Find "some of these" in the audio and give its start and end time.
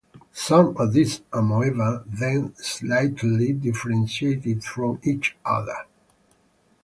0.33-1.21